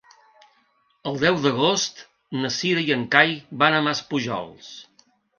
El 1.09 1.17
deu 1.23 1.35
d'agost 1.43 1.99
na 2.37 2.51
Cira 2.55 2.83
i 2.87 2.93
en 2.95 3.03
Cai 3.15 3.35
van 3.65 3.77
a 3.77 3.83
Maspujols. 3.89 4.71